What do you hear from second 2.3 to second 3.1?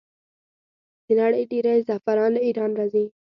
له ایران راځي.